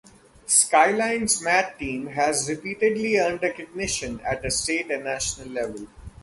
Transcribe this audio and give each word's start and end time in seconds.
Skyline's 0.47 1.43
math 1.43 1.77
team 1.77 2.07
has 2.07 2.49
repeatedly 2.49 3.19
earned 3.19 3.43
recognition 3.43 4.19
at 4.25 4.43
a 4.43 4.49
state 4.49 4.89
and 4.89 5.03
national 5.03 5.47
level. 5.49 5.85